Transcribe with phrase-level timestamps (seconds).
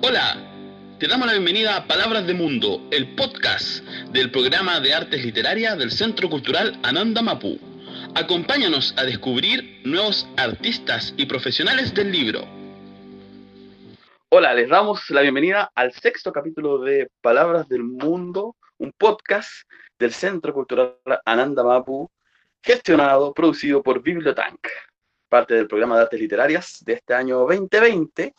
[0.00, 0.36] Hola,
[1.00, 5.76] te damos la bienvenida a Palabras de Mundo, el podcast del programa de artes literarias
[5.76, 7.58] del Centro Cultural Ananda Mapu.
[8.14, 12.46] Acompáñanos a descubrir nuevos artistas y profesionales del libro.
[14.28, 19.50] Hola, les damos la bienvenida al sexto capítulo de Palabras del Mundo, un podcast
[19.98, 22.08] del Centro Cultural Ananda Mapu,
[22.62, 24.60] gestionado, producido por Bibliotank,
[25.28, 28.32] parte del programa de artes literarias de este año 2020,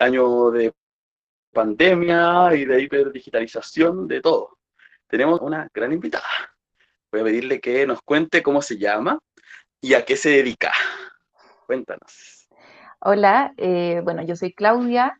[0.00, 0.72] año de
[1.52, 4.58] pandemia y de hiperdigitalización de todo.
[5.06, 6.24] Tenemos una gran invitada.
[7.10, 9.18] Voy a pedirle que nos cuente cómo se llama
[9.80, 10.72] y a qué se dedica.
[11.66, 12.48] Cuéntanos.
[13.00, 15.16] Hola, eh, bueno, yo soy Claudia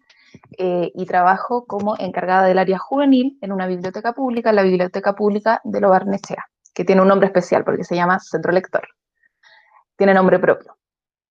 [0.58, 5.60] eh, y trabajo como encargada del área juvenil en una biblioteca pública, la Biblioteca Pública
[5.64, 8.88] de Lo Barnechea, que tiene un nombre especial porque se llama Centro Lector.
[9.96, 10.76] Tiene nombre propio.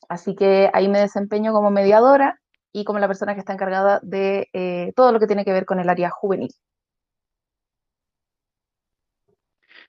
[0.10, 2.40] Así que ahí me desempeño como mediadora
[2.78, 5.66] y como la persona que está encargada de eh, todo lo que tiene que ver
[5.66, 6.54] con el área juvenil.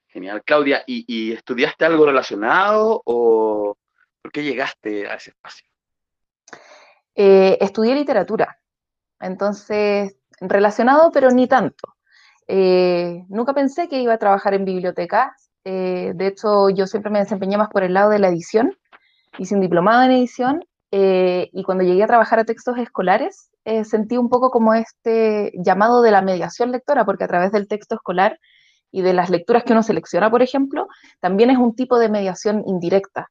[0.06, 0.84] Genial, Claudia.
[0.86, 3.76] ¿Y, estudiaste algo relacionado o
[4.22, 5.68] por qué llegaste a ese espacio?
[7.14, 8.58] Eh, estudié literatura,
[9.20, 11.96] entonces relacionado, pero ni tanto.
[12.46, 15.36] Eh, nunca pensé que iba a trabajar en biblioteca.
[15.62, 18.74] de hecho, yo siempre me desempeñé más por el lado de la edición.
[19.36, 23.84] Hice un diplomado en edición eh, y cuando llegué a trabajar a textos escolares, eh,
[23.84, 27.94] sentí un poco como este llamado de la mediación lectora, porque a través del texto
[27.96, 28.38] escolar
[28.90, 30.88] y de las lecturas que uno selecciona, por ejemplo,
[31.20, 33.28] también es un tipo de mediación indirecta.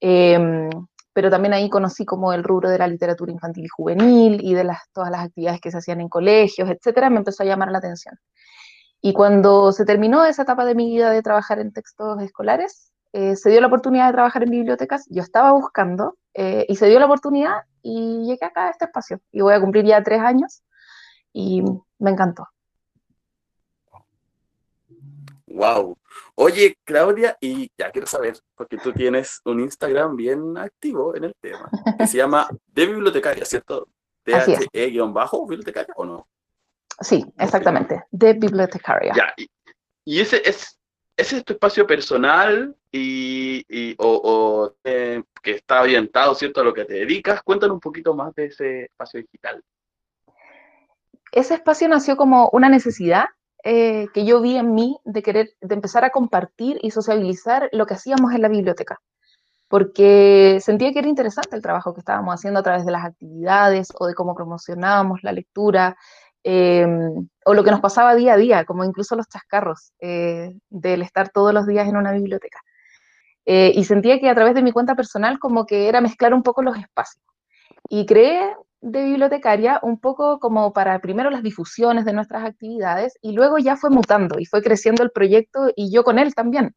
[0.00, 0.70] Em,
[1.12, 4.64] pero también ahí conocí como el rubro de la literatura infantil y juvenil y de
[4.64, 7.78] las, todas las actividades que se hacían en colegios, etcétera, me empezó a llamar la
[7.78, 8.18] atención.
[9.00, 13.36] Y cuando se terminó esa etapa de mi vida de trabajar en textos escolares, eh,
[13.36, 16.98] se dio la oportunidad de trabajar en bibliotecas, yo estaba buscando eh, y se dio
[16.98, 20.62] la oportunidad y llegué acá a este espacio y voy a cumplir ya tres años
[21.32, 21.62] y
[21.98, 22.48] me encantó.
[25.46, 25.96] Wow.
[26.34, 31.34] Oye, Claudia, y ya quiero saber, porque tú tienes un Instagram bien activo en el
[31.40, 33.88] tema, que se llama De Bibliotecaria, ¿cierto?
[34.24, 36.26] THE-bajo bibliotecaria o no?
[37.00, 39.12] Sí, exactamente, de bibliotecaria.
[39.14, 39.48] Ya, y,
[40.04, 40.78] y ese es
[41.16, 46.60] ese es tu espacio personal y, o, eh, que está orientado ¿cierto?
[46.60, 47.42] a lo que te dedicas.
[47.42, 49.62] Cuéntanos un poquito más de ese espacio digital.
[51.32, 53.26] Ese espacio nació como una necesidad
[53.64, 57.86] eh, que yo vi en mí de querer, de empezar a compartir y sociabilizar lo
[57.86, 59.00] que hacíamos en la biblioteca.
[59.68, 63.88] Porque sentía que era interesante el trabajo que estábamos haciendo a través de las actividades
[63.98, 65.96] o de cómo promocionábamos la lectura,
[66.46, 71.00] Em, o lo que nos pasaba día a día, como incluso los chascarros eh, del
[71.00, 72.60] estar todos los días en una biblioteca.
[73.46, 76.42] Eh, y sentía que a través de mi cuenta personal como que era mezclar un
[76.42, 77.24] poco los espacios.
[77.88, 83.32] Y creé de bibliotecaria un poco como para primero las difusiones de nuestras actividades y
[83.32, 86.74] luego ya fue mutando y fue creciendo el proyecto y yo con él también.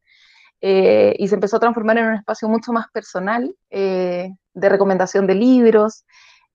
[0.61, 5.35] Eh, y se empezó a transformar en un espacio mucho más personal de recomendación de
[5.35, 6.05] libros,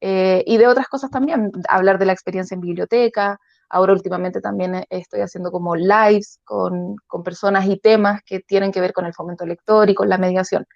[0.04, 3.38] eh, y de otras cosas también, hablar de la experiencia en biblioteca.
[3.68, 8.80] Ahora últimamente también estoy haciendo como lives con, con personas y temas que tienen que
[8.80, 10.66] ver con el fomento lector y con la mediación.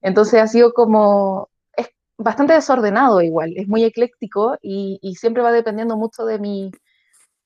[0.00, 5.52] Entonces ha sido como, es bastante desordenado igual, es muy ecléctico y, y siempre va
[5.52, 6.70] dependiendo mucho de mi,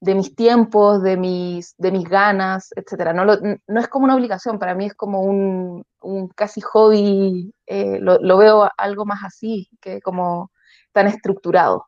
[0.00, 3.12] de mis tiempos, de mis, de mis ganas, etc.
[3.12, 7.99] No, no es como una obligación, para mí es como un, un casi hobby, eh,
[8.00, 10.53] lo, lo, veo algo más así, que como
[10.94, 11.87] tan estructurado.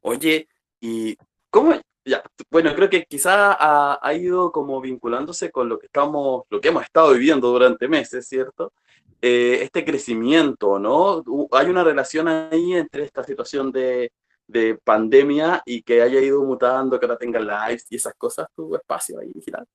[0.00, 0.48] Oye,
[0.80, 1.16] ¿y
[1.50, 1.74] cómo?
[2.04, 6.68] Ya, bueno, creo que quizá ha, ido como vinculándose con lo que estamos, lo que
[6.68, 8.72] hemos estado viviendo durante meses, ¿cierto?
[9.20, 11.24] Eh, este crecimiento, ¿no?
[11.52, 14.12] Hay una relación ahí entre esta situación de,
[14.46, 18.74] de, pandemia y que haya ido mutando, que ahora tenga lives y esas cosas, tu
[18.76, 19.66] espacio ahí digital.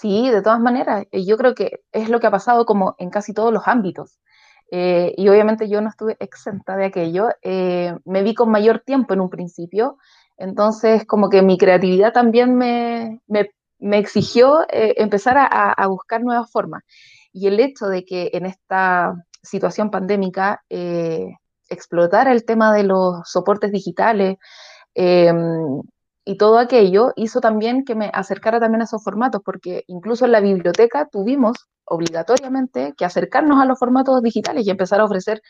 [0.00, 3.08] Sí, de todas maneras, eh, yo creo que es lo que ha pasado como en
[3.10, 4.18] casi todos los ámbitos.
[4.70, 7.28] Eh, y obviamente yo no estuve exenta de aquello.
[7.42, 9.96] Eh, me vi con mayor tiempo en un principio,
[10.36, 13.48] entonces como que mi creatividad también me, me,
[13.98, 16.82] exigió empezar a, a, buscar nuevas formas.
[17.32, 20.64] Y el hecho de que en esta situación pandémica
[21.68, 24.36] explotara el tema de los soportes digitales,
[24.94, 25.82] em,
[26.26, 30.32] y todo aquello hizo también que me acercara también a esos formatos, porque incluso en
[30.32, 35.40] la biblioteca tuvimos obligatoriamente que acercarnos a los formatos digitales y empezar a ofrecer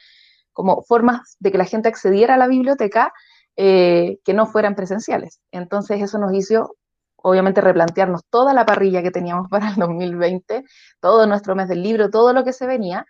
[0.52, 3.12] como formas de que la gente accediera a la biblioteca
[3.56, 5.40] eh, que no fueran presenciales.
[5.50, 6.76] Entonces eso nos hizo,
[7.16, 10.62] obviamente, replantearnos toda la parrilla que teníamos para el 2020,
[11.00, 13.06] todo nuestro mes del libro, todo lo que se venía,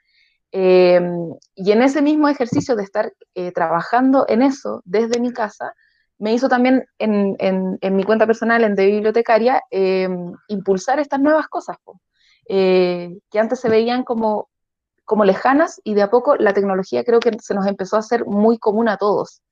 [0.53, 5.75] Em, y en ese mismo ejercicio de estar eh, trabajando en eso desde mi casa,
[6.19, 11.77] me hizo también en, mi cuenta personal, en de bibliotecaria, em, impulsar estas nuevas cosas,
[12.49, 14.49] eh, que antes se veían como,
[15.05, 18.25] como lejanas y de a poco la tecnología creo que se nos empezó a hacer
[18.27, 19.43] muy común a todos.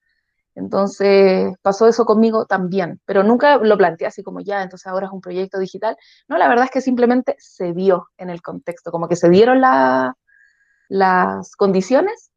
[0.55, 5.13] Entonces pasó eso conmigo también, pero nunca lo planteé así como ya, entonces ahora es
[5.13, 5.97] un proyecto digital.
[6.29, 9.61] No, la verdad es que simplemente se vio en el contexto, como que se dieron
[9.61, 12.31] las condiciones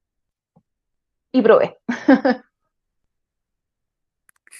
[1.31, 1.77] y probé.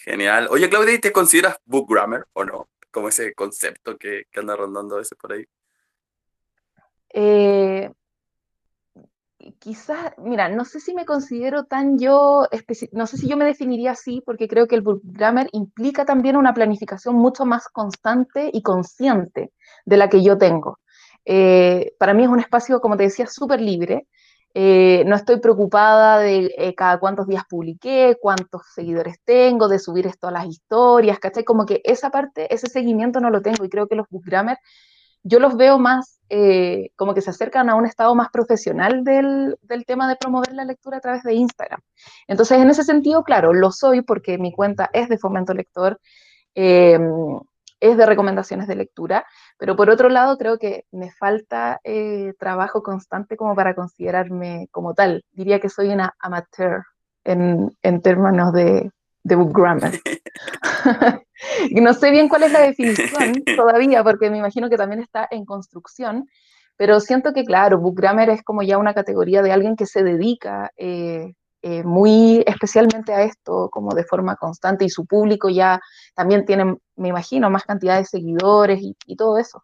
[0.08, 0.48] Genial.
[0.52, 2.70] Oye, Claudia, ¿te consideras book grammar o no?
[2.92, 5.44] Como ese concepto que, anda rondando a veces por ahí.
[7.14, 7.92] Eh,
[9.60, 12.48] quizás, mira, no sé si me considero tan yo,
[12.94, 16.38] no sé si yo me definiría así, porque creo que el book grammar implica también
[16.38, 19.52] una planificación mucho más constante y consciente
[19.84, 20.80] de la que yo tengo.
[21.26, 24.08] Eh, para mí es un espacio, como te decía, súper libre.
[24.54, 30.08] Eh, no estoy preocupada de eh, cada cuántos días publiqué, cuántos seguidores tengo, de subir
[30.08, 31.44] esto a las historias, ¿cachai?
[31.44, 34.58] Como que esa parte, ese seguimiento no lo tengo y creo que los book grammar
[35.28, 39.58] yo los veo más eh, como que se acercan a un estado más profesional del,
[39.86, 41.82] tema de promover la lectura a través de Instagram.
[42.28, 46.00] Entonces, en ese sentido, claro, lo soy porque mi cuenta es de fomento lector,
[46.56, 47.40] em,
[47.80, 49.26] es de recomendaciones de lectura,
[49.58, 54.94] pero por otro lado, creo que me falta eh, trabajo constante como para considerarme como
[54.94, 55.24] tal.
[55.32, 56.84] Diría que soy una amateur
[57.24, 58.90] en, en términos de,
[59.24, 59.92] de book grammar.
[61.72, 65.46] no sé bien cuál es la definición todavía, porque me imagino que también está en
[65.46, 66.26] construcción,
[66.78, 70.04] pero siento que, claro, book grammar es como ya una categoría de alguien que se
[70.04, 75.80] dedica eh, eh, muy especialmente a esto, como de forma constante, y su público ya
[76.16, 79.64] también tiene, me imagino, más cantidad de seguidores y, todo eso.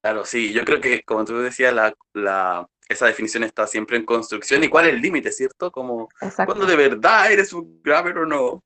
[0.00, 4.04] Claro, sí, yo creo que, como tú decías, la, la esa definición está siempre en
[4.04, 5.72] construcción y cuál es el límite, ¿cierto?
[5.72, 6.08] Como
[6.44, 8.62] cuando de verdad eres un graver o no.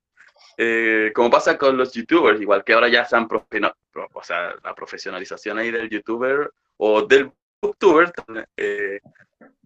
[0.58, 4.74] Eh, como pasa con los youtubers, igual que ahora ya se han, o sea, la
[4.74, 7.32] profesionalización ahí del youtuber o del
[7.62, 8.12] booktuber
[8.56, 9.00] eh,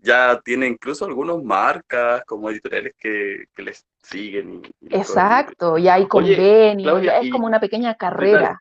[0.04, 4.62] ya tiene incluso algunas marcas como editoriales que, les siguen.
[4.90, 8.60] Exacto, ya hay convenios, es como una pequeña carrera.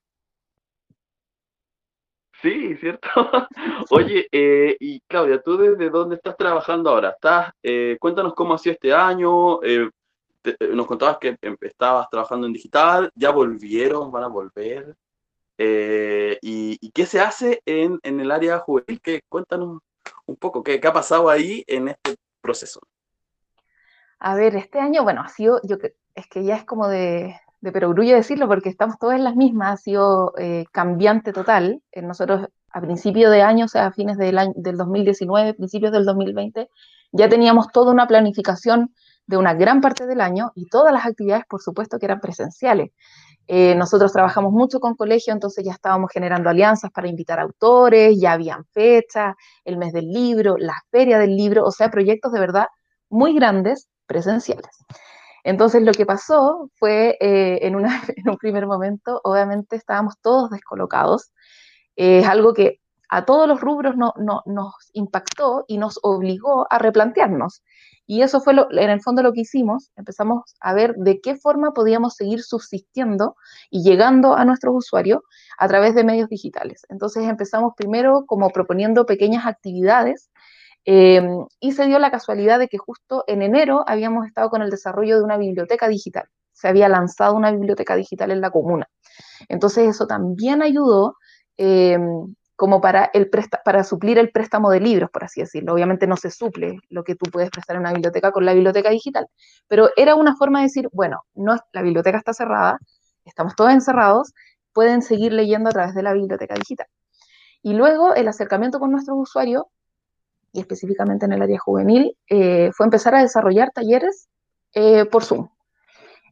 [2.42, 3.08] Sí, cierto.
[3.90, 7.12] Oye, eh, y Claudia, ¿tú desde dónde estás trabajando ahora?
[7.12, 9.64] ¿Estás, eh, cuéntanos cómo ha sido este año.
[9.64, 9.90] Eh,
[10.74, 14.94] nos contabas que em, estabas trabajando en digital, ya volvieron, van a volver.
[15.58, 19.00] Y, qué se hace en, el área juvenil?
[19.02, 19.80] ¿Qué, cuéntanos
[20.26, 22.80] un poco, ¿qué, ¿qué, ha pasado ahí en este proceso?
[24.20, 25.78] A ver, este año, bueno, ha sido, yo
[26.16, 29.74] es que ya es como de, de perogrullo decirlo porque estamos todas en las mismas,
[29.74, 31.82] ha sido eh, cambiante total.
[31.94, 35.94] Eh, nosotros a principios de año, o sea, a fines del, año, del 2019, principios
[35.94, 36.70] del 2020,
[37.14, 38.94] ya teníamos toda una planificación
[39.28, 42.92] de una gran parte del año y todas las actividades, por supuesto, que eran presenciales.
[43.48, 48.34] Eh, nosotros trabajamos mucho con colegio, entonces ya estábamos generando alianzas para invitar autores, ya
[48.34, 49.36] habían fechas,
[49.66, 52.68] el mes del libro, la feria del libro, o sea, proyectos de verdad
[53.10, 54.72] muy grandes presenciales.
[55.44, 57.76] Entonces lo que pasó fue, eh, en,
[58.30, 61.32] un primer momento, obviamente estábamos todos descolocados.
[61.96, 62.80] es algo que
[63.14, 64.14] a todos los rubros no,
[64.46, 67.62] nos impactó y nos obligó a replantearnos.
[68.06, 69.92] Y eso fue en el fondo lo que hicimos.
[69.96, 73.36] Empezamos a ver de qué forma podíamos seguir subsistiendo
[73.70, 75.22] y llegando a nuestros usuarios
[75.58, 76.86] a través de medios digitales.
[76.90, 80.30] Entonces empezamos primero como proponiendo pequeñas actividades
[80.86, 84.70] Em, y se dio la casualidad de que justo en enero habíamos estado con el
[84.70, 86.28] desarrollo de una biblioteca digital.
[86.52, 88.90] Se había lanzado una biblioteca digital en la comuna.
[89.50, 91.18] Entonces eso también ayudó
[91.58, 93.30] em, como para, el
[93.66, 95.74] para suplir el préstamo de libros, por así decirlo.
[95.74, 98.90] Obviamente no se suple lo que tú puedes prestar en una biblioteca con la biblioteca
[98.90, 99.28] digital,
[99.68, 102.80] pero era una forma de decir, bueno, no, la biblioteca está cerrada,
[103.26, 104.32] estamos todos encerrados,
[104.72, 106.88] pueden seguir leyendo a través de la biblioteca digital.
[107.62, 109.64] Y luego el acercamiento con nuestros usuarios
[110.54, 114.30] y específicamente en el área juvenil, eh, fue empezar a desarrollar talleres
[114.74, 115.50] eh, por Zoom.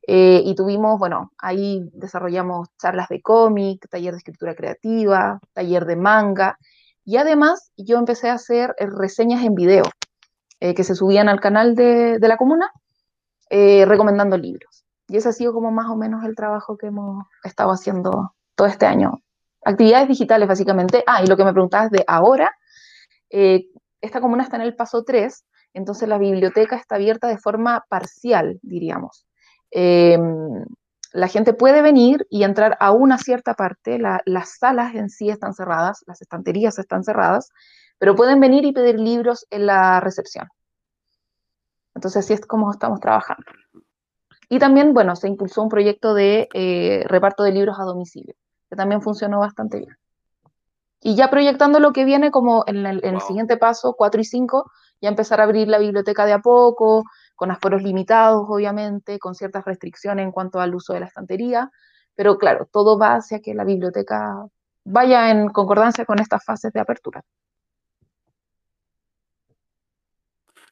[0.08, 5.96] Eh, y tuvimos, bueno, ahí desarrollamos charlas de cómic, taller de escritura creativa, taller de
[5.96, 6.58] manga,
[7.06, 9.84] y además yo empecé a hacer reseñas en video
[10.60, 12.72] que se subían al canal de, la comuna
[13.50, 14.86] recomendando libros.
[15.08, 18.68] Y ese ha sido como más o menos el trabajo que hemos estado haciendo todo
[18.68, 19.24] este año.
[19.66, 21.04] Actividades digitales, básicamente.
[21.08, 22.56] Ah, y lo que me preguntabas de ahora,
[24.02, 28.60] esta comuna está en el paso 3, entonces la biblioteca está abierta de forma parcial,
[28.62, 29.26] diríamos.
[29.72, 30.66] Em,
[31.14, 35.54] la gente puede venir y entrar a una cierta parte, las salas en sí están
[35.54, 37.50] cerradas, las estanterías están cerradas,
[37.98, 40.48] pero pueden venir y pedir libros en la recepción.
[41.96, 43.44] Entonces, así es como estamos trabajando.
[44.50, 48.36] Y también, bueno, se impulsó un proyecto de eh, reparto de libros a domicilio,
[48.70, 49.96] que también funcionó bastante bien.
[51.02, 55.10] Y ya proyectando lo que viene como en el, siguiente paso, 4 y 5, ya
[55.10, 57.04] empezar a abrir la biblioteca de a poco,
[57.42, 61.72] con aforos limitados, obviamente, con ciertas restricciones en cuanto al uso de la estantería,
[62.14, 64.46] pero claro, todo va hacia que la biblioteca
[64.84, 67.24] vaya en concordancia con estas fases de apertura.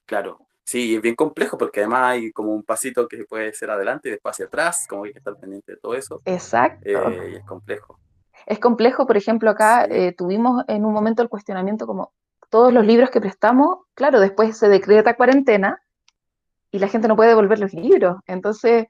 [0.06, 4.08] Claro, sí, es bien complejo porque además hay como un pasito que puede ser adelante
[4.08, 6.22] y después hacia atrás, como hay que estar pendiente de todo eso.
[6.26, 6.88] Exacto.
[6.88, 8.00] Eh, y es complejo.
[8.46, 12.14] Es complejo, por ejemplo, acá eh, tuvimos en un momento el cuestionamiento como
[12.52, 15.82] todos los libros que prestamos, claro, después se decreta cuarentena
[16.72, 18.18] y la gente no puede devolver los libros.
[18.26, 18.88] Entonces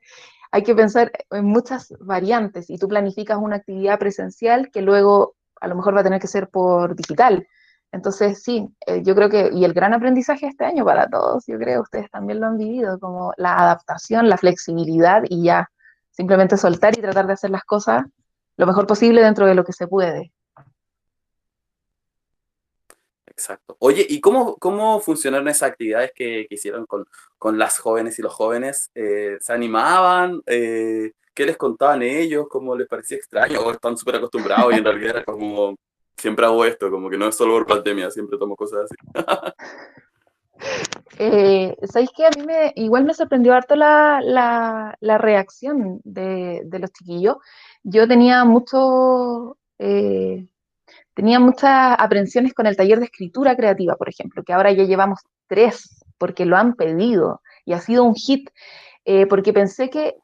[0.51, 5.67] hay que pensar en muchas variantes y tú planificas una actividad presencial que luego a
[5.67, 7.47] lo mejor va a tener que ser por digital.
[7.91, 11.57] Entonces, sí, eh, yo creo que, y el gran aprendizaje este año para todos, yo
[11.57, 15.71] creo, ustedes también lo han vivido, como la adaptación, la flexibilidad y ya,
[16.11, 18.03] simplemente soltar y tratar de hacer las cosas
[18.57, 20.33] lo mejor posible dentro de lo que se puede.
[23.39, 23.77] Exacto.
[23.79, 27.05] Oye, ¿y cómo, cómo funcionaron esas actividades que, hicieron con,
[27.37, 28.91] con, las jóvenes y los jóvenes?
[28.93, 30.41] Eh, ¿Se animaban?
[30.45, 32.47] Eh, ¿Qué les contaban ellos?
[32.49, 33.61] ¿Cómo les parecía extraño?
[33.61, 35.77] ¿O están súper acostumbrados y en realidad era como,
[36.17, 38.95] siempre hago esto, como que no es solo por pandemia, siempre tomo cosas así?
[41.19, 46.63] eh, ¿Sabéis que a mí me, igual me sorprendió harto la, la, la reacción de,
[46.65, 47.37] de, los chiquillos?
[47.83, 49.55] Yo tenía mucho...
[51.19, 55.19] tenía muchas aprensiones con el taller de escritura creativa, por ejemplo, que ahora ya llevamos
[55.47, 58.49] tres porque lo han pedido y ha sido un hit,
[59.03, 60.15] eh, porque pensé que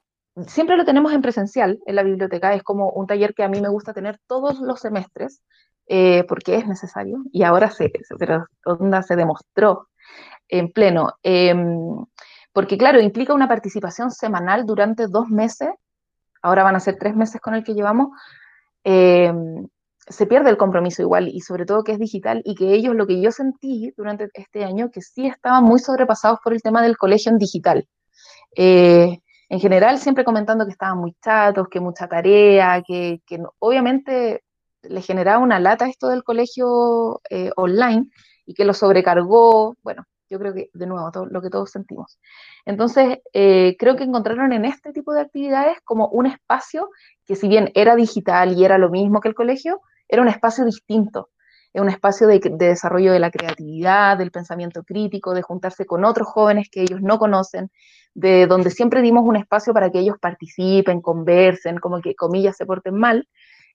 [0.47, 3.59] siempre lo tenemos en presencial en la biblioteca, es como un taller que a mí
[3.59, 5.41] me gusta tener todos los semestres,
[5.87, 9.89] eh, porque es necesario, y ahora se, pero onda se demostró
[10.47, 12.05] en pleno, em,
[12.53, 15.71] porque claro, implica una participación semanal durante dos meses,
[16.41, 18.11] ahora van a ser tres meses con el que llevamos,
[18.85, 19.67] em,
[20.07, 23.07] se pierde el compromiso igual y sobre todo que es digital y que ellos lo
[23.07, 26.97] que yo sentí durante este año que sí estaban muy sobrepasados por el tema del
[26.97, 27.87] colegio en digital.
[28.55, 29.19] Eh,
[29.49, 33.21] en general siempre comentando que estaban muy chatos, que mucha tarea, que,
[33.59, 34.43] obviamente
[34.83, 38.07] les generaba una lata esto del colegio eh, online
[38.45, 42.19] y que lo sobrecargó, bueno, yo creo que de nuevo todo, lo que todos sentimos.
[42.65, 46.89] Entonces, eh, creo que encontraron en este tipo de actividades como un espacio
[47.25, 50.65] que si bien era digital y era lo mismo que el colegio, era un espacio
[50.65, 51.29] distinto,
[51.75, 56.27] es un espacio de, desarrollo de la creatividad, del pensamiento crítico, de juntarse con otros
[56.27, 57.69] jóvenes que ellos no conocen,
[58.13, 62.65] de donde siempre dimos un espacio para que ellos participen, conversen, como que comillas se
[62.65, 63.27] porten mal,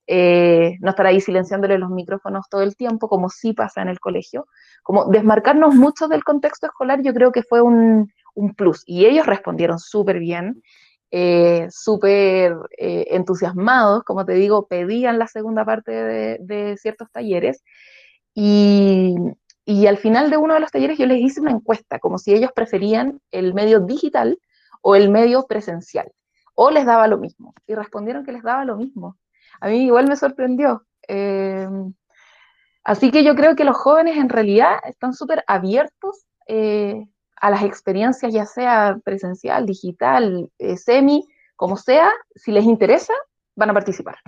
[0.07, 4.01] eh, no estar ahí silenciándole los micrófonos todo el tiempo, como sí pasa en el
[4.01, 4.47] colegio,
[4.83, 9.27] como desmarcarnos mucho del contexto escolar, yo creo que fue un, un plus, y ellos
[9.27, 10.63] respondieron súper bien,
[11.11, 17.65] eh, súper eh, entusiasmados, como te digo, pedían la segunda parte de, ciertos talleres
[18.35, 19.17] y,
[19.65, 22.33] y, al final de uno de los talleres yo les hice una encuesta, como si
[22.33, 24.39] ellos preferían el medio digital
[24.83, 26.13] o el medio presencial,
[26.55, 29.17] o les daba lo mismo, y respondieron que les daba lo mismo.
[29.61, 30.87] A mí igual me sorprendió.
[31.09, 31.69] Eh,
[32.85, 36.25] así que yo creo que los jóvenes en realidad están súper abiertos
[37.41, 41.25] a las experiencias, ya sea presencial, digital, eh, semi,
[41.57, 43.15] como sea, si les interesa,
[43.57, 44.19] van a participar.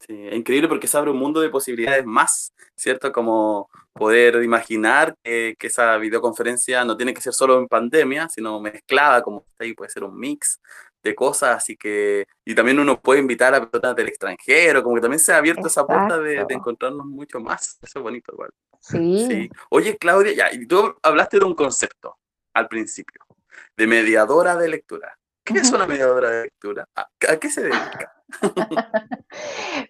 [0.00, 3.10] Sí, increíble porque se abre un mundo de posibilidades más, ¿cierto?
[3.10, 9.22] Como poder imaginar que, esa videoconferencia no tiene que ser solo en pandemia, sino mezclada,
[9.22, 10.60] como está ahí, puede ser un mix
[11.06, 15.00] de cosas, así que, y también uno puede invitar a personas del extranjero, como que
[15.00, 18.50] también se ha abierto esa puerta de, de, encontrarnos mucho más, eso es bonito igual.
[18.80, 19.50] Sí.
[19.70, 22.18] Oye, Claudia, ya, y tú hablaste de un concepto
[22.54, 23.20] al principio,
[23.76, 25.16] de mediadora de lectura.
[25.46, 26.88] ¿Qué es una mediadora de lectura?
[26.96, 28.12] ¿A, qué se dedica?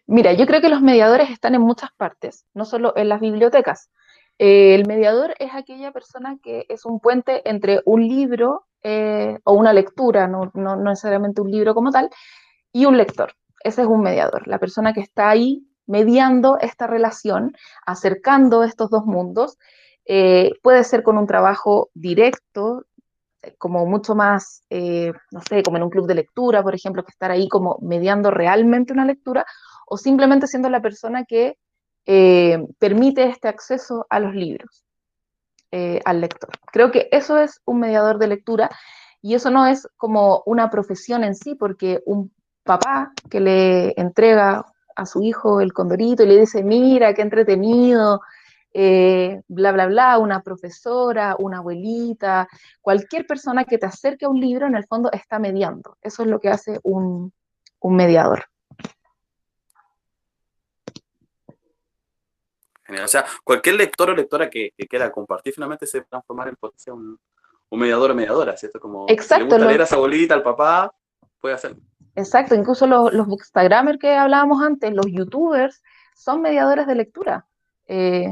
[0.06, 3.88] Mira, yo creo que los mediadores están en muchas partes, no solo en las bibliotecas.
[4.38, 9.54] Eh, el mediador es aquella persona que es un puente entre un libro eh, o
[9.54, 12.10] una lectura, no, no, necesariamente un libro como tal,
[12.72, 13.32] y un lector.
[13.64, 19.06] Ese es un mediador, la persona que está ahí mediando esta relación, acercando estos dos
[19.06, 19.58] mundos.
[20.04, 22.84] Eh, puede ser con un trabajo directo,
[23.58, 27.30] como mucho más, no sé, como en un club de lectura, por ejemplo, que estar
[27.30, 29.46] ahí como mediando realmente una lectura,
[29.86, 31.56] o simplemente siendo la persona que
[32.06, 34.84] permite este acceso a los libros,
[36.04, 36.50] al lector.
[36.72, 38.70] Creo que eso es un mediador de lectura
[39.22, 42.30] Y eso no es como una profesión en sí, porque un
[42.62, 44.64] papá que le entrega
[44.96, 48.20] a su hijo el condorito y le dice, mira, qué entretenido,
[48.72, 52.48] eh, bla, bla, bla, una profesora, una abuelita,
[52.82, 55.96] cualquier persona que te acerque a un libro, en el fondo está mediando.
[56.02, 57.32] Eso es lo que hace un,
[57.82, 58.46] mediador.
[63.02, 67.18] O sea, cualquier lector o lectora que, quiera compartir finalmente se puede transformar en un,
[67.68, 68.78] un mediador o mediadora, ¿cierto?
[68.78, 70.94] Como Exacto, le gusta leer a esa abuelita, al papá,
[71.40, 71.78] puede hacerlo.
[72.14, 75.82] Exacto, incluso los, los bookstagrammers que hablábamos antes, los youtubers,
[76.14, 77.46] son mediadores de lectura.
[77.86, 78.28] Eh,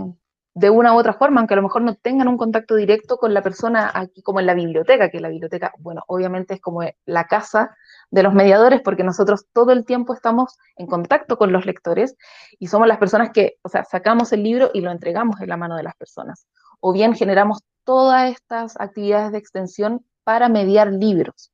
[0.55, 3.35] de una u otra forma, aunque a lo mejor no tengan un contacto directo con
[3.35, 7.25] la persona aquí, como en la biblioteca, que la biblioteca, bueno, obviamente es como la
[7.27, 7.77] casa
[8.11, 12.17] de los mediadores, porque nosotros todo el tiempo estamos en contacto con los lectores
[12.61, 15.57] y somos las personas que, o sea, sacamos el libro y lo entregamos en la
[15.57, 16.47] mano de las personas.
[16.79, 21.53] O bien generamos todas estas actividades de extensión para mediar libros.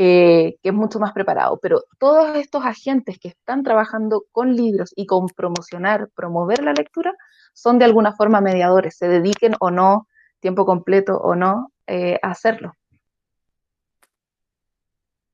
[0.00, 1.58] Eh, que es mucho más preparado.
[1.60, 7.12] Pero todos estos agentes que están trabajando con libros y con promocionar, promover la lectura,
[7.52, 10.06] son de alguna forma mediadores, se dediquen o no,
[10.38, 12.74] tiempo completo o no, eh, a hacerlo.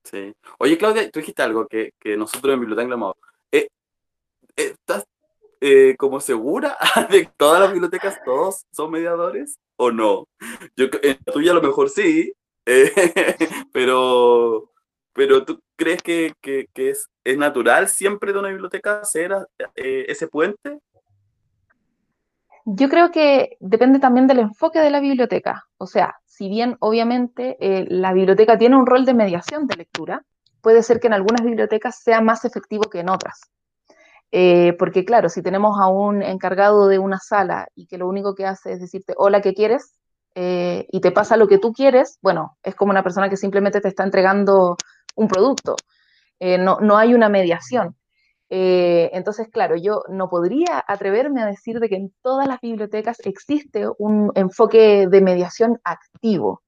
[0.05, 0.35] Sí.
[0.59, 3.13] Oye, Claudia, tú dijiste algo que, nosotros en Biblioteca.
[3.53, 3.69] Eh,
[4.57, 5.05] ¿Estás
[5.99, 6.79] como segura
[7.11, 10.27] de que todas las bibliotecas todos son mediadores o no?
[10.75, 12.33] Yo en la tuya a lo mejor sí,
[13.73, 14.71] pero,
[15.13, 16.33] pero ¿tú crees que,
[16.75, 19.33] es, natural siempre de una biblioteca ser
[19.77, 20.79] eh, ese puente?
[22.67, 25.65] Yo creo que depende también del enfoque de la biblioteca.
[25.77, 30.25] O sea, si bien obviamente eh, la biblioteca tiene un rol de mediación de lectura,
[30.63, 33.39] puede ser que en algunas bibliotecas sea más efectivo que en otras.
[34.33, 38.35] Eh, porque claro, si tenemos a un encargado de una sala y que lo único
[38.35, 39.95] que hace es decirte, hola, ¿qué quieres?
[40.35, 43.81] Eh, y te pasa lo que tú quieres, bueno, es como una persona que simplemente
[43.81, 44.77] te está entregando
[45.17, 45.77] un producto.
[46.41, 47.97] Eh, no, no, hay una mediación.
[48.51, 53.19] Eh, entonces, claro, yo no podría atreverme a decir de que en todas las bibliotecas
[53.25, 56.63] existe un enfoque de mediación activo.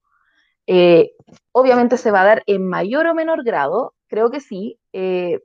[1.52, 4.78] obviamente se va a dar en mayor o menor grado, creo que sí,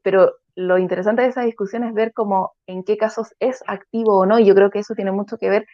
[0.03, 4.25] pero lo interesante de esa discusión es ver cómo en qué casos es activo o
[4.25, 5.65] no, y yo creo que eso tiene mucho que ver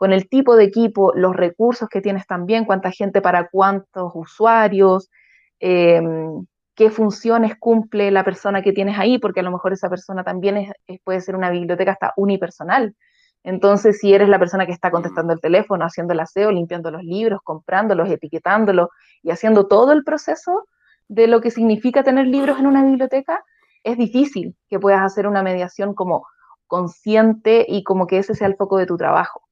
[0.00, 5.10] con el tipo de equipo, los recursos que tienes también, cuánta gente para cuántos usuarios,
[5.58, 10.24] em, qué funciones cumple la persona que tienes ahí, porque a lo mejor esa persona
[10.24, 10.72] también
[11.04, 12.96] puede ser una biblioteca hasta unipersonal.
[13.44, 17.02] Entonces, si eres la persona que está contestando el teléfono, haciendo el aseo, limpiando los
[17.04, 18.88] libros, comprándolos, etiquetándolos
[19.22, 20.64] y haciendo todo el proceso
[21.08, 23.44] de lo que significa tener libros en una biblioteca,
[23.84, 26.26] es difícil que puedas hacer una mediación como
[26.66, 29.49] consciente y como que ese sea el foco de tu trabajo.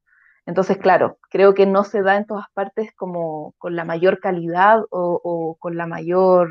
[0.49, 4.81] Entonces, claro, creo que no se da en todas partes como con la mayor calidad
[4.89, 6.49] o, con la mayor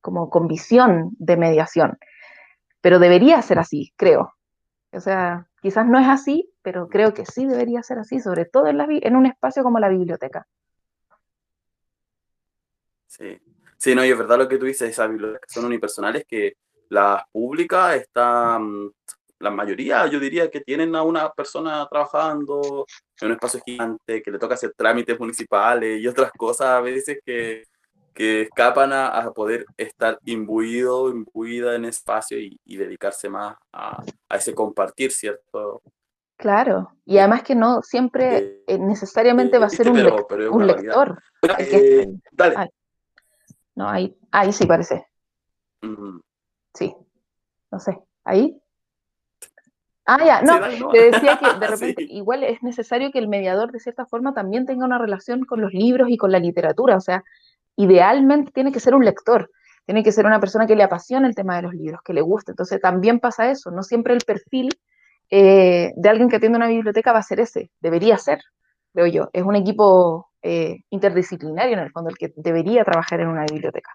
[0.00, 1.98] como con de mediación.
[2.80, 4.34] Pero debería ser así, creo.
[4.92, 8.68] O sea, quizás no es así, pero creo que sí debería ser así, sobre todo
[8.68, 10.46] en, en un espacio como la biblioteca.
[13.08, 13.36] Sí,
[13.78, 16.52] sí, no, y es verdad lo que tú dices, esas bibliotecas son unipersonales que
[16.88, 18.92] las públicas están
[19.40, 22.86] la mayoría, yo diría que tienen a una persona trabajando
[23.20, 27.18] en un espacio gigante, que le toca hacer trámites municipales y otras cosas a veces
[27.24, 27.64] que,
[28.12, 34.54] que escapan a, poder estar imbuido, imbuida en espacio y, dedicarse más a, a, ese
[34.54, 35.82] compartir, ¿cierto?
[36.36, 41.20] Claro, y además que no siempre eh, necesariamente va a ser un, un lector.
[41.58, 42.70] Eh, dale.
[43.74, 45.06] no, ahí, ahí sí parece.
[46.74, 46.94] Sí,
[47.70, 48.60] no sé, ahí.
[50.10, 53.78] Ah, ya, no, te decía que de repente igual es necesario que el mediador de
[53.78, 57.22] cierta forma también tenga una relación con los libros y con la literatura, o sea,
[57.76, 59.50] idealmente tiene que ser un lector,
[59.84, 62.22] tiene que ser una persona que le apasiona el tema de los libros, que le
[62.22, 64.70] guste, entonces también pasa eso, no siempre el perfil
[65.28, 68.40] eh, de alguien que atiende una biblioteca va a ser ese, debería ser,
[68.94, 73.28] creo yo, es un equipo eh, interdisciplinario en el fondo el que debería trabajar en
[73.28, 73.90] una biblioteca.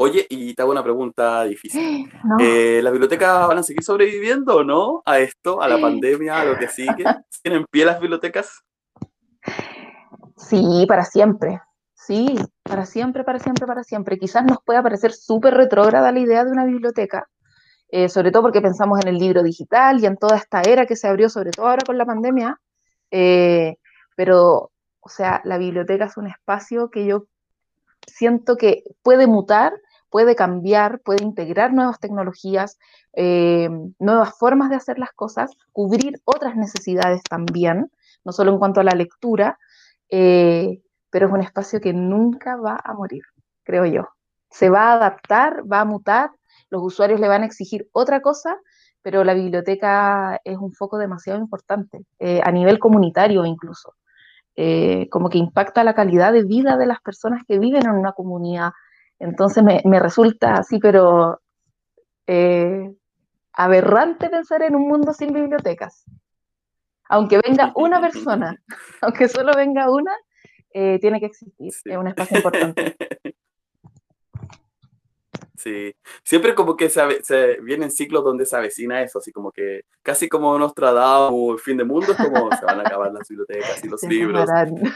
[0.00, 2.08] Oye, y te hago una pregunta difícil.
[2.40, 6.44] Eh, ¿Las bibliotecas van a seguir sobreviviendo o no a esto, a la pandemia, a
[6.44, 7.02] lo que sigue?
[7.42, 8.62] ¿Tienen pie las bibliotecas?
[10.36, 11.60] Sí, para siempre.
[11.94, 14.18] Sí, para siempre, para siempre, para siempre.
[14.18, 17.28] Quizás nos pueda parecer súper retrógrada la idea de una biblioteca,
[17.88, 20.94] eh, sobre todo porque pensamos en el libro digital y en toda esta era que
[20.94, 22.60] se abrió, sobre todo ahora con la pandemia.
[23.10, 23.78] Eh,
[24.14, 27.26] pero, o sea, la biblioteca es un espacio que yo
[28.06, 29.72] siento que puede mutar
[30.10, 32.78] puede cambiar, puede integrar nuevas tecnologías,
[33.14, 33.68] eh,
[33.98, 37.90] nuevas formas de hacer las cosas, cubrir otras necesidades también,
[38.24, 39.58] no solo en cuanto a la lectura,
[40.10, 43.22] eh, pero es un espacio que nunca va a morir,
[43.64, 44.08] creo yo.
[44.50, 46.30] Se va a adaptar, va a mutar,
[46.70, 48.56] los usuarios le van a exigir otra cosa,
[49.02, 53.94] pero la biblioteca es un foco demasiado importante, eh, a nivel comunitario incluso.
[55.10, 58.72] Como que impacta la calidad de vida de las personas que viven en una comunidad.
[59.18, 61.40] Entonces me, me resulta así, pero
[62.26, 62.94] eh,
[63.52, 66.04] aberrante pensar en un mundo sin bibliotecas.
[67.08, 68.56] Aunque venga una persona,
[69.02, 70.12] aunque solo venga una,
[70.72, 72.96] eh, tiene que existir, es un espacio importante.
[75.58, 75.92] Sí,
[76.22, 80.28] siempre como que se, se vienen ciclos donde se avecina eso, así como que casi
[80.28, 83.88] como Nostradamus, el fin de mundo, es como se van a acabar las bibliotecas y
[83.88, 84.48] los libros.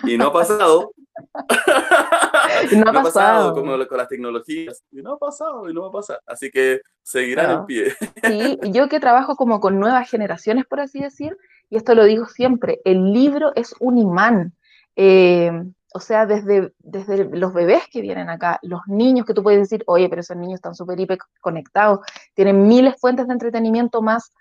[0.05, 0.93] Y no ha pasado.
[2.77, 3.55] no ha pasado.
[3.55, 4.85] como con las tecnologías.
[4.93, 6.21] Y no ha pasado y no va a pasar.
[6.27, 7.93] Así que seguirán en pie.
[8.23, 11.37] Sí, yo que trabajo como con nuevas generaciones, por así decir,
[11.71, 14.53] y esto lo digo siempre, el libro es un imán.
[14.95, 15.51] Eh,
[15.95, 19.83] o sea, desde, desde los bebés que vienen acá, los niños que tú puedes decir,
[19.87, 20.99] oye, pero esos niños están súper
[21.41, 22.01] conectados,
[22.35, 24.33] tienen miles de fuentes de entretenimiento más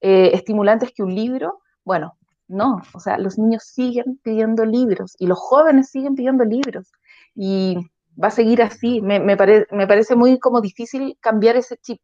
[0.00, 1.60] eh, estimulantes que un libro.
[1.84, 2.16] Bueno,
[2.48, 6.92] no, o sea, los niños siguen pidiendo libros y los jóvenes siguen pidiendo libros.
[7.34, 7.78] Y
[8.22, 9.00] va a seguir así.
[9.02, 9.36] Me, me,
[9.70, 12.00] me parece muy como difícil cambiar ese chip.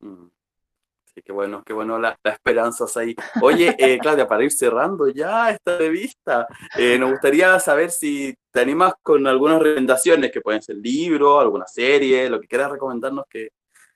[0.00, 0.39] Mm.
[1.12, 3.16] Sí, qué bueno, qué bueno las la esperanzas ahí.
[3.42, 6.46] Oye, eh, Claudia, para ir cerrando ya esta revista,
[6.78, 11.66] eh, nos gustaría saber si te animas con algunas recomendaciones, que pueden ser libros, alguna
[11.66, 13.48] serie, lo que quieras recomendarnos que,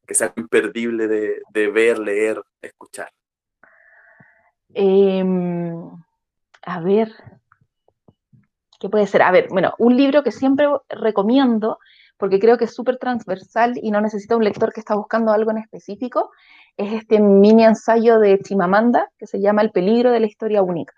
[0.05, 3.11] que sea imperdible de, ver, leer, escuchar.
[4.75, 5.25] Eh,
[6.63, 7.13] a ver,
[8.81, 9.23] ¿qué puede ser?
[9.23, 11.79] A ver, bueno, un libro que siempre recomiendo,
[12.17, 15.51] porque creo que es súper transversal y no necesita un lector que está buscando algo
[15.51, 16.31] en específico,
[16.77, 20.95] es este mini ensayo de Chimamanda que se llama El peligro de la historia única.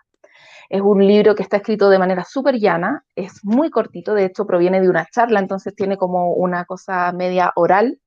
[0.68, 4.46] Es un libro que está escrito de manera súper llana, es muy cortito, de hecho
[4.46, 8.00] proviene de una charla, entonces tiene como una cosa media oral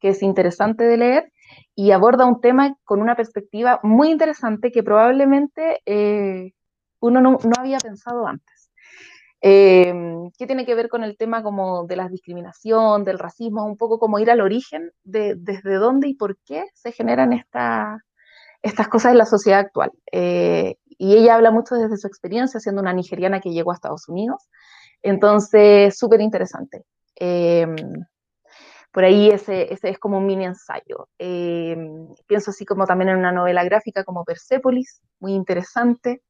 [0.00, 1.32] que es interesante de leer
[1.74, 6.52] y aborda un tema con una perspectiva muy interesante que probablemente eh,
[7.00, 8.59] uno no, no, había pensado antes.
[9.42, 9.92] Eh,
[10.38, 13.64] ¿Qué tiene que ver con el tema como de la discriminación, del racismo?
[13.64, 18.04] Un poco como ir al origen de desde dónde y por qué se generan esta,
[18.62, 19.92] estas cosas en la sociedad actual.
[20.12, 24.08] Eh, y ella habla mucho desde su experiencia siendo una nigeriana que llegó a Estados
[24.08, 24.48] Unidos.
[25.02, 26.84] Entonces, súper interesante.
[27.18, 27.66] Eh,
[28.92, 31.08] por ahí ese, ese, es como un mini ensayo.
[31.18, 31.76] Eh,
[32.26, 36.22] pienso así como también en una novela gráfica como Persepolis, muy interesante,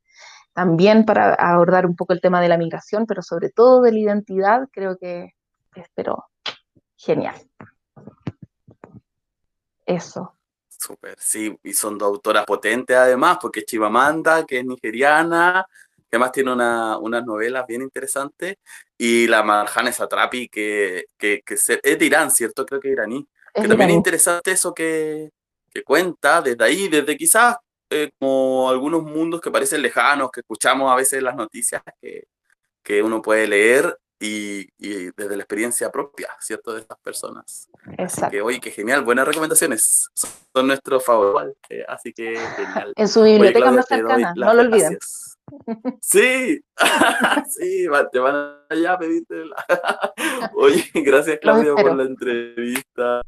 [0.52, 3.98] también para abordar un poco el tema de la migración, pero sobre todo de la
[3.98, 5.34] identidad, creo que
[5.74, 6.26] es, pero
[6.96, 7.36] genial.
[9.86, 10.34] Eso.
[10.68, 15.66] Súper, sí, y son dos autoras potentes además, porque Chivamanda, que es nigeriana,
[16.10, 18.56] que además tiene una, unas novelas bien interesantes,
[18.96, 22.66] y la Marjane Satrapi, que, que, que, es de Irán, ¿cierto?
[22.66, 23.26] Creo que es iraní.
[23.54, 25.30] Es que también es interesante eso que,
[25.72, 27.56] que, cuenta desde ahí, desde quizás
[27.90, 32.24] eh, como algunos mundos que parecen lejanos, que escuchamos a veces en las noticias, que,
[32.82, 36.74] que uno puede leer y, y, desde la experiencia propia, ¿cierto?
[36.74, 37.68] De estas personas.
[37.92, 38.26] Exacto.
[38.26, 40.08] Así que, oye, qué genial, buenas recomendaciones.
[40.14, 42.92] Son nuestros favoritos, eh, así que genial.
[42.96, 44.98] En su biblioteca oye, Claudia, más cercana, no lo olviden.
[46.00, 46.62] Sí,
[47.48, 50.12] sí, te van allá a pedirte la...
[50.54, 53.22] Oye, gracias Claudia por la entrevista.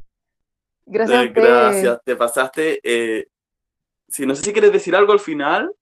[0.87, 1.33] Gracias.
[1.35, 2.81] Gracias, te pasaste.
[2.83, 3.27] Eh,
[4.13, 5.75] si no sé si quieres decir algo al final,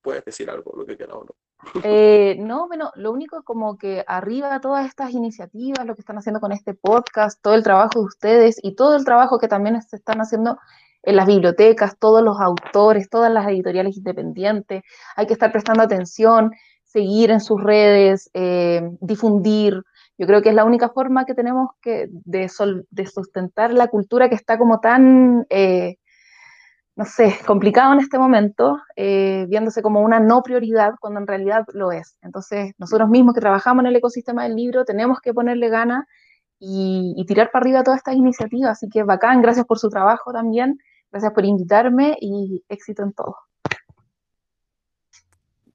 [0.00, 1.34] puedes decir algo, lo que quieras o no.
[1.82, 6.40] Eh, no, bueno, lo único como que arriba todas estas iniciativas, lo que están haciendo
[6.40, 9.96] con este podcast, todo el trabajo de ustedes y todo el trabajo que también se
[9.96, 10.58] están haciendo
[11.02, 14.82] en las bibliotecas, todos los autores, todas las editoriales independientes,
[15.16, 19.82] hay que estar prestando atención, seguir en sus redes, eh, difundir.
[20.16, 23.88] Yo creo que es la única forma que tenemos que de, sol, de sustentar la
[23.88, 25.96] cultura que está como tan, eh,
[26.96, 31.64] no sé, complicado en este momento, eh, viéndose como una no prioridad cuando en realidad
[31.72, 32.16] lo es.
[32.22, 36.06] Entonces, nosotros mismos que trabajamos en el ecosistema del libro tenemos que ponerle ganas
[36.58, 38.72] y, tirar para arriba todas estas iniciativas.
[38.72, 40.78] Así que bacán, gracias por su trabajo también.
[41.10, 43.36] Gracias por invitarme y éxito en todo.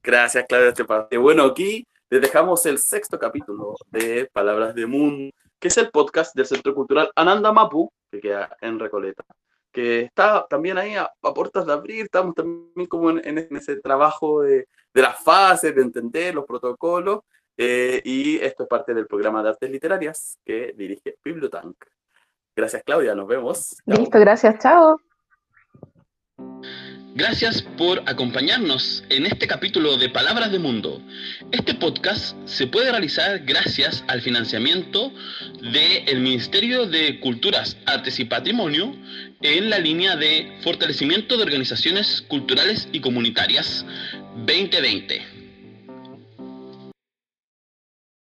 [0.02, 1.16] Gracias, Claudia Esteparte.
[1.18, 6.34] Bueno, aquí les dejamos el sexto capítulo de Palabras de Mundo, que es el podcast
[6.34, 9.24] del Centro Cultural Ananda Mapu, que queda en Recoleta,
[9.72, 13.76] que está también ahí a, a puertas de abrir, estamos también como en, en ese
[13.76, 17.20] trabajo de, de las fases, de entender los protocolos,
[17.56, 21.76] eh, y esto es parte del programa de artes literarias que dirige Bibliotank.
[22.56, 23.76] Gracias Claudia, nos vemos.
[23.86, 25.00] Listo, gracias, chao.
[27.14, 31.02] Gracias por acompañarnos en este capítulo de Palabras de Mundo.
[31.50, 35.12] Este podcast se puede realizar gracias al financiamiento
[35.60, 38.94] del de Ministerio de Culturas, Artes y Patrimonio
[39.42, 43.84] en la línea de fortalecimiento de organizaciones culturales y comunitarias
[44.36, 45.39] 2020.